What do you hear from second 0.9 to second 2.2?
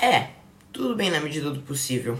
bem na medida do possível.